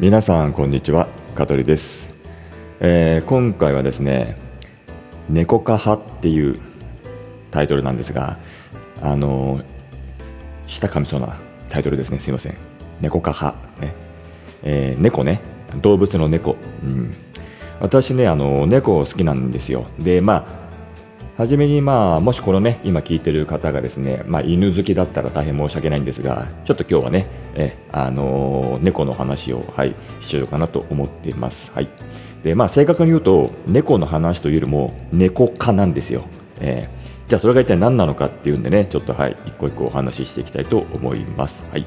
[0.00, 1.08] 皆さんこんにちは。
[1.34, 2.08] 香取です、
[2.80, 4.38] えー、今回はですね
[5.28, 6.58] 猫か派っていう
[7.50, 8.38] タイトルなんですが
[9.02, 9.62] あの
[10.66, 12.18] 舌噛みそうなタイトルですね。
[12.18, 12.56] すいません。
[13.02, 13.94] 猫か派ね、
[14.62, 15.42] えー、猫ね。
[15.82, 17.14] 動物の猫、うん、
[17.80, 19.86] 私ねあの猫好きなんですよ。
[19.98, 20.69] でまあ
[21.40, 31.72] 初めに、まあ、もしこのね、今聞いてる方がですね、まあ、犬好きだったら大変申し訳ないんですが、ちょっと今日はね、えあのー、猫の話を、はい、しようかなと思っています。
[31.72, 31.88] はい。
[32.42, 36.24] で、まあ、正確に言うと、猫の話というよりも、猫科なんですよ。
[36.60, 41.66] えー、じゃあ、それが一体何なのかっていうんでね、ちょっと、はい、一個一個お話ししていきたいと思います。
[41.72, 41.86] はい。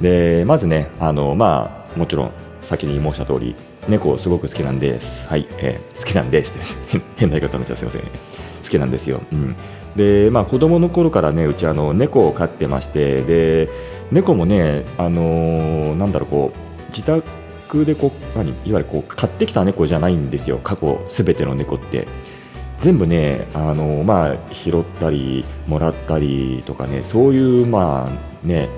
[0.00, 3.54] で、まずね、あの、まあ、もちろん、先に申した通り、
[3.88, 5.26] 猫すごく好きなんです。
[5.28, 6.52] はい、えー、好きなんです
[7.16, 8.02] 変な言い方になっちゃすみません。
[8.02, 9.20] 好きなんですよ。
[9.32, 9.56] うん、
[9.96, 13.68] でまあ、子供の頃からねうちあの猫を飼ってましてで
[14.10, 22.06] 猫もね、あのー、なんだろうこう自宅でこう何いわゆるこう買ってきた猫じゃないんですよ過去すべての猫って
[22.80, 28.68] 全部ね、あのー、まあ、拾ったりもらったりとかねそういうまあね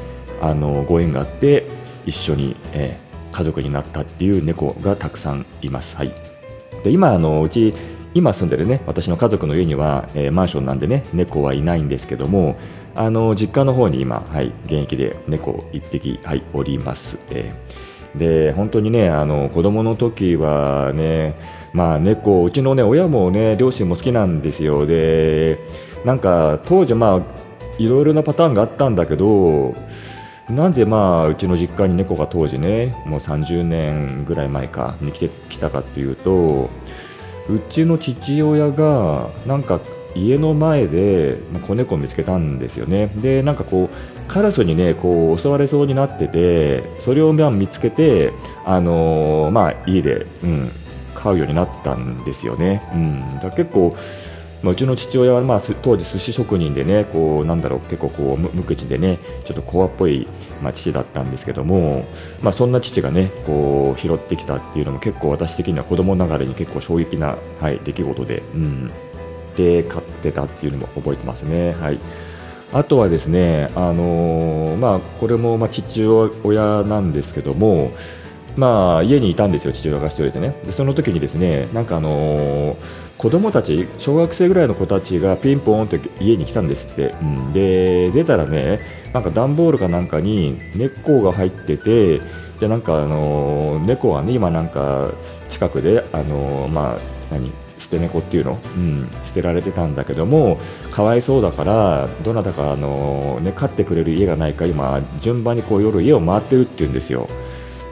[0.41, 1.66] あのご縁があって
[2.06, 3.03] 一緒に、えー、
[3.34, 5.96] 家族になったっていう猫がたくさんいます。
[5.96, 6.14] はい、
[6.84, 7.74] で今あのうち
[8.14, 12.56] 今住んでるね私の家族の家には、えー、マンションなんでね猫はいないんですけども
[12.94, 17.18] あの実家の方に今、はい、現役で猫1匹、はい、おります。
[17.30, 21.34] えー、で本当にねあの子供の時はね
[21.72, 25.58] まあ猫うちのね親もね両親も好きなんですよで
[26.05, 27.20] なんか当時まあ
[27.78, 29.74] いろいろなパターンがあったんだけど
[30.48, 36.69] なんでまあうちの実家に猫が当時ねもう30年ぐらい前かに来てきたかっていうと
[37.48, 39.81] うちの父親がなんか
[40.14, 41.36] 家の前で
[41.67, 43.09] 子猫を見つけたんですよね。
[43.17, 48.33] で、なんかこう、カラスにね、こう襲われそうになってて、それを見つけて、
[48.64, 50.70] あのー、まあ、家で、うん、
[51.14, 52.83] 飼うようになったんですよね。
[52.95, 53.97] うん、だ結構、
[54.65, 60.27] まあ、うちの父親は、まあ、当時寿司職人でねこうなんだろう結構こう無口でねちょっとコアっぽい、
[60.63, 62.07] まあ、父だったんですけども、
[62.42, 68.91] まあ、そんな父がねこう拾ってきたっていうのも結構私的には子供ながらに結構衝撃な、はい、出来事で、うん、
[69.55, 71.73] で飼ってたっていうのも覚えてますね。
[71.74, 71.98] はい
[72.73, 77.92] あとはですね、あのー、まあ、これもま父親なんですけども、
[78.57, 80.55] まあ、家にいたんですよ、父親が1人でね。
[80.65, 82.77] でその時にですね、なんかあのー、
[83.19, 87.15] 子供たち、小学生ぐらいの子たちがピンポーンって家に来たんですって。
[87.20, 88.81] うん、で、出たらね、
[89.13, 92.20] なんか段ボールかなんかに根っこが入ってて、
[92.61, 95.11] で、なんかあのー、猫はね、今なんか
[95.48, 96.98] 近くで、あのー、まあ、
[97.33, 100.59] 何、捨て猫っていうの、うん、捨てられてたんだけども、
[100.91, 107.29] かわいそうだから、どなたか、あのね、飼ってくれる家がないか、今、順番にこう夜家を回ってるって言うんですよ。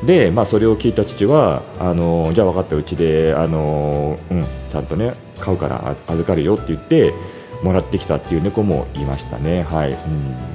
[0.04, 7.14] で、まあ、それを聞いた父はあのじゃあ分かったうちであの、うん、ちゃんとね買うから預かるよって言って
[7.62, 9.62] もらってきたっていう猫もいましたね。
[9.62, 10.52] はい、うん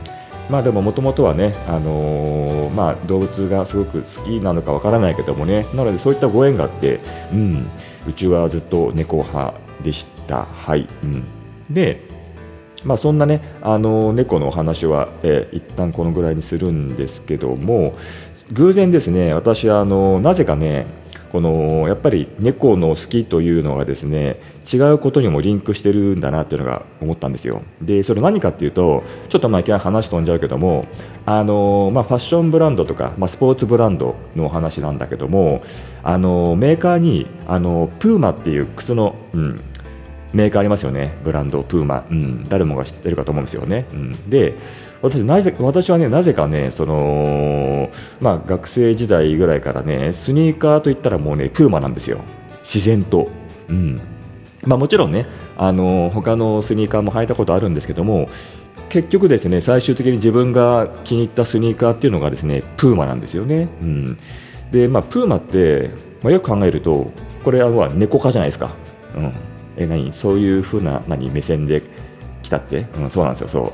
[0.50, 7.02] まあでももともとはね、あのー、まあ、動物がすごく好きなのかわからないけどもね、なのでそういったご縁があって、
[7.34, 7.70] うん、
[8.08, 9.54] うちはずっと猫派
[9.84, 10.44] でした。
[10.44, 10.88] はい。
[11.04, 11.26] うん、
[11.70, 12.02] で、
[12.86, 17.96] まあ、そんなね、あの、猫のお話は、えー、一旦このぐらいにするんですけども、
[18.54, 20.88] 偶然ですね、私はあのなぜかね、
[21.32, 24.38] このやっぱり猫の好きというのがですね
[24.72, 27.62] 違うことにもリンクしてるんだなっていうのが思ったんですよ。
[27.82, 30.86] でそれ何かっていうとちょっとまあいきなり話飛んじゃうけども
[31.26, 35.62] あの、まあ、ファッションブランドとか、まあ、スポーツブランドのお話なんだけども
[36.04, 39.62] あのメーカーにあのプーマっていう靴の、うん、
[40.34, 43.86] メーカーありますよねブランドプーマ、うん、誰もが知ってるかと思うんですよね。
[43.92, 44.56] うん、で
[45.02, 52.20] 私なぜ私はね、なぜかね、そのまあ、学生時代ぐらいからね、スニーカーといったらもうね、プーマなんですよ、
[52.64, 53.30] 自然と。
[53.70, 54.02] うん
[54.66, 55.28] まあ、もちろんね、
[55.58, 58.28] あの他のスニーカーも履いたことあるんですけども、
[58.90, 63.68] 結局ですね、最終的に自分が気に入ったスニーカーっていうのがですね、プーマなんですよね。
[63.82, 64.18] うん、
[64.72, 65.92] で、まあ、プーマって、
[66.24, 67.12] まあ、よく考えると、
[67.44, 68.72] これは猫科じゃないですか。
[69.16, 69.32] うん、
[69.78, 70.12] え何？
[70.12, 71.30] そういうふうな何？
[71.30, 71.84] 目線で
[72.42, 73.72] 来たって、うん、そうなんですよ、そう。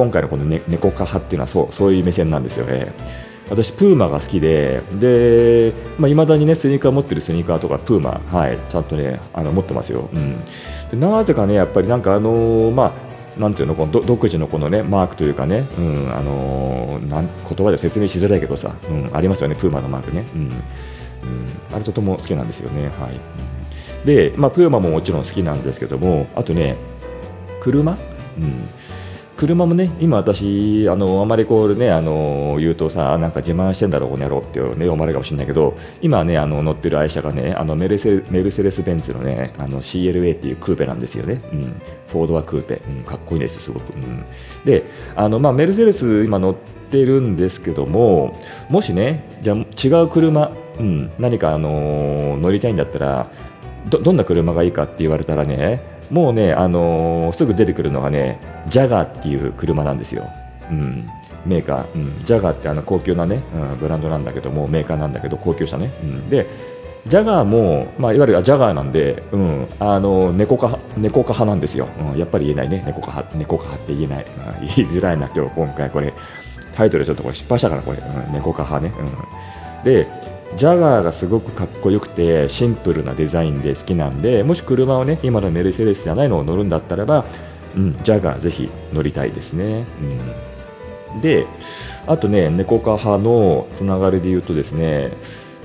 [0.00, 2.86] 今回のこの、ね、猫化派っていうのはそうそういう目線なんですよね。
[3.50, 10.08] 私、プーマが好きで、で、まあ、未だにね、スニーカー持ってるスニーカーとか、プーマ、はい、ちゃんとね、あの持ってますよ。
[10.10, 10.40] うん、
[10.90, 12.94] でなぜかね、やっぱりなんかあのー、ま
[13.36, 20.24] あ、なんていうの、この独自のこのね、マークというかね、うん、あのー、なん言葉で説明しづらいけどさ、うん、ありますよね、プーマのマークね。
[20.34, 20.50] うん、うん、
[21.74, 22.84] あれとても好きなんですよね。
[22.84, 24.06] はい。
[24.06, 26.76] で、まあ、プーマももちろん好きなんですけども、あとね、
[27.60, 27.98] 車、
[28.38, 28.68] うん、
[29.40, 41.40] 車もね、今私、あのあまりこうね、あの言うとさ、なんか自慢してんだろう、この野郎って、ね、思われるかもしれないけど、今ね、あの乗ってる愛車がね、あのメルセメルセデス・ベンツのね、あの CLA っていうクーペなんですよね。
[41.54, 41.62] うん、
[42.08, 43.94] フォードはクーペ、うん、かっこいいです、すごく。
[43.94, 44.26] うん、
[44.66, 44.84] で、
[45.16, 46.54] あのまあ、メルセデス、今乗っ
[46.90, 48.34] てるんですけども、
[48.68, 53.30] もしね、じゃ違う車、うん、何か、あの乗りたいんだったら
[53.88, 55.80] ど、どんな車がいいかって言われたらね、
[56.10, 60.28] もうね、あのー、すぐ出てくるのがね、ジャガーっていう車なんですよ。
[60.70, 61.08] うん、
[61.46, 65.90] メーカー、うん、ジャガーってあの高級なね、うん、ブランドなんだけども、メーカーなんだけど、高級車ね。
[66.02, 66.46] うん、で、
[67.06, 74.24] ジャガーも、まあ、いわゆるジャガーなんで、うん、あの猫か猫か派なんですよ、うん、やっぱり言えないね、猫か派猫か派って言えない、
[74.60, 76.12] うん、言いづらいな、今日今回これ、
[76.74, 78.92] タイトルちょっとこれ失敗したから、これ、うん、猫か派ね。
[79.78, 80.06] うん、で、
[80.56, 87.24] ジャガーがすごくかっこよくてシンプルなデザインで好きなんでもし車をね今のメルセデスじゃないのを乗るんだったらば、
[87.76, 89.86] うん、ジャガーぜひ乗りたいですね、
[91.14, 91.46] うん、で
[92.06, 95.12] あとね猫科派のつながりで言うとですね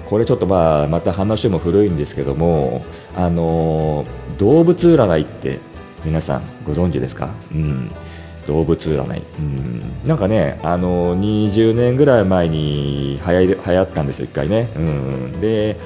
[0.08, 2.86] これちょっとまあまた話も古いんですけども
[3.16, 4.06] あの
[4.38, 5.60] 動物占いって
[6.04, 7.92] 皆さんご存知ですか、うん、
[8.48, 14.70] 動物占い、うん、なんかね、あの20年ぐらい前に流行流行ったんですよ、1回ね。
[14.76, 15.78] うん、で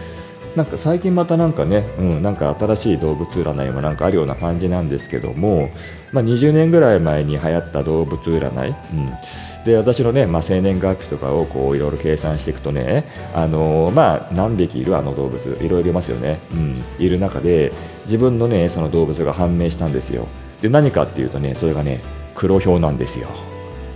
[0.56, 5.70] なんか最近またなんかね、うん、なんか新しい動物占いもなんかあるような感じなんですけども、
[6.12, 17.72] まあ、20年ぐらい前に流行った動物占い、うん、で私のね、まあ、生年月日とかをこういろいろ計算していくとね、あのー、まあ、何匹いるあの動物、いろいろいますよね、うん、いる中で
[18.06, 20.28] 自分のねその動物が判明したんですよ。
[20.62, 22.02] で何かっていうとね、それがね、
[22.40, 23.28] 黒表なんですよ。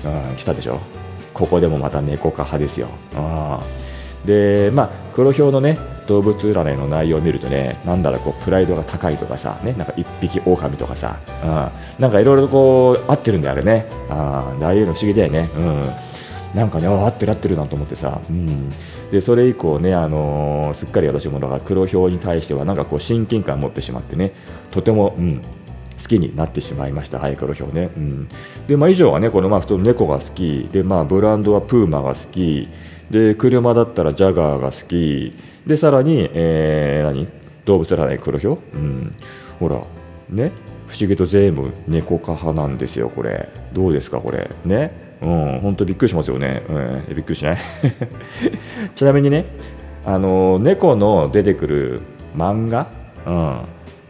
[0.04, 0.82] うん、来たでしょ？
[1.34, 2.90] ここでもまた猫科派ですよ。
[3.16, 13.86] うん、で、まあ、黒表のね、動物占いの内容を見るとね、なんだろう、こう、プライドが高いとかさ、ね、なんか一匹狼とかさ、うん、なんかいろいろこう、合ってるんだよ、あれね。
[14.10, 15.50] あああいうの不思議だよね。
[15.56, 15.90] うん。
[16.54, 18.70] なんかね、合ってる合ってるなと思ってさ、うん、
[19.10, 24.34] でそれ以降ね、あのー、すっかり私もだから黒表に対してはなんかこう親近感を持ってしまってね、
[24.70, 25.42] とても、うん、
[26.04, 27.90] 好きになってしまいました、ハイカロ表ね。
[27.96, 28.30] うん、
[28.68, 32.68] で、まあ、以上はね、このまあ普通猫が好き、で、まあ、ブランドはプーマが好き、
[33.10, 35.34] で、車だったらジャガーが好き、
[35.66, 37.28] で、さらに、えー、何？
[37.66, 38.78] 動物占い黒表う？
[38.78, 39.16] ん。
[39.60, 39.78] ほら、
[40.30, 40.52] ね、
[40.88, 43.50] 不思議と全部猫科派なんですよ、これ。
[43.74, 44.50] どうですか、これ？
[44.66, 44.92] ね？
[45.22, 46.64] うん、本当びっくりしますよね。
[46.68, 46.74] う
[47.14, 47.58] ん、びっくりしない？
[48.96, 49.46] ちなみにね、
[50.06, 52.02] あの猫の出てくる
[52.36, 52.88] 漫画、
[53.26, 53.62] うん、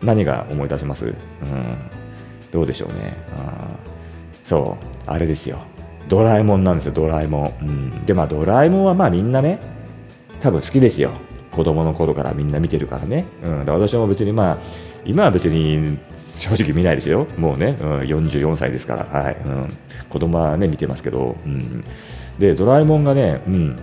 [0.04, 1.16] 何が思い出します、うん、
[2.52, 3.46] どうでしょうね、うん。
[4.44, 5.60] そう、あれですよ、
[6.08, 7.68] ドラえもんなんですよ、ドラえもん。
[7.68, 9.60] うん、で、まあ、ドラえもんはまあみんなね、
[10.42, 11.12] 多分好きですよ、
[11.52, 13.26] 子供の頃からみんな見てるからね。
[13.44, 14.58] うん、私も別にまあ、
[15.06, 19.38] 今は別に正直見ないですよ、もうね、うん、44歳ですから、はい。
[19.46, 19.68] うん、
[20.10, 21.82] 子供はね、見てますけど、うん、
[22.40, 23.78] で、ドラえもんがね、うん。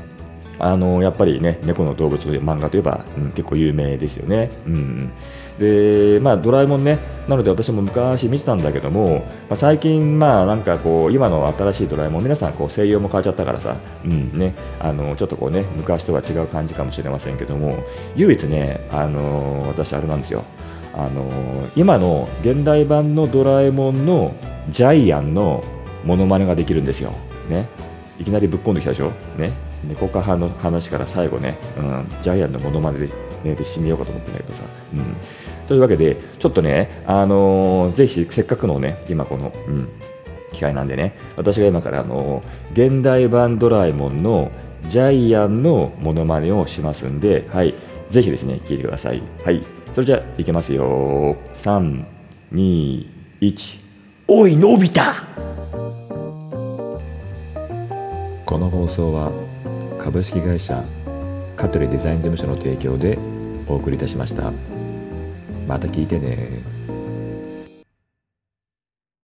[0.61, 4.51] あのやっぱりね、猫の動物漫画といえば、うん、結構有名ですよね。
[4.67, 5.13] うん
[5.59, 6.99] でまあ、ドラえもんね、
[7.29, 17.85] なので私も昔見てたんだけども、まあ、最近、まあなんかこう今の新しいドラえもん、皆さんこう声優も変わっちゃったからさ、うんね、あのちょっとこうね昔とは違う感じかもしれませんけども、
[18.17, 20.45] 唯一ね、あの私、あれなんですよ、
[20.95, 21.29] あの
[21.77, 24.33] 今の現代版のドラえもんの
[24.71, 25.63] ジャイアンの
[26.07, 27.13] モノマネができるんですよ。
[27.51, 27.69] ね、
[28.19, 29.13] いきなりぶっこんできたでしょ？
[29.37, 29.53] ね、
[29.89, 33.13] 猫科派の話から最後ね、うん、ジャイアンのモノマネで,、ね、
[33.45, 34.63] で締めようかと思ってんだけどさ。
[34.95, 35.17] うん
[35.71, 39.89] というわけで、ちょっとね、あのー、ぜひせっかくのね、今この、うん、
[40.53, 44.51] 機会なんでね、私が今から、あのー、現代版ドラえもんの
[44.89, 47.73] ジャイアンのモノマネをしますんで、はい、
[48.11, 49.23] ぜひですね、聞いてください。
[49.45, 49.61] はい、
[49.95, 51.37] それじゃあ、いきますよ。
[51.63, 52.05] 3、
[52.53, 53.07] 2、
[53.41, 53.81] 1。
[54.27, 55.03] おい、のび太
[58.45, 59.31] この放送は、
[60.03, 60.83] 株式会社
[61.57, 63.19] 香取デザイン事務所の提供で
[63.69, 64.51] お送りいたしました。
[65.69, 66.49] また聞いてね